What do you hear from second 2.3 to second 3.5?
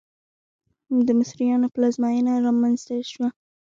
رامنځته شوه.